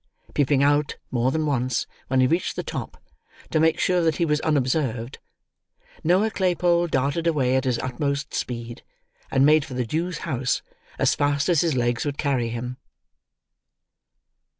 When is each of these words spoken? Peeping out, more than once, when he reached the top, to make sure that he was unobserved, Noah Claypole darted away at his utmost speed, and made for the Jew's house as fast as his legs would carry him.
Peeping 0.33 0.63
out, 0.63 0.97
more 1.11 1.29
than 1.29 1.45
once, 1.45 1.85
when 2.07 2.21
he 2.21 2.25
reached 2.25 2.55
the 2.55 2.63
top, 2.63 2.97
to 3.51 3.59
make 3.59 3.79
sure 3.79 4.01
that 4.01 4.15
he 4.15 4.25
was 4.25 4.41
unobserved, 4.41 5.19
Noah 6.03 6.31
Claypole 6.31 6.87
darted 6.87 7.27
away 7.27 7.55
at 7.55 7.65
his 7.65 7.77
utmost 7.77 8.33
speed, 8.33 8.81
and 9.29 9.45
made 9.45 9.63
for 9.63 9.75
the 9.75 9.85
Jew's 9.85 10.17
house 10.25 10.63
as 10.97 11.13
fast 11.13 11.49
as 11.49 11.61
his 11.61 11.75
legs 11.75 12.03
would 12.03 12.17
carry 12.17 12.49
him. 12.49 12.77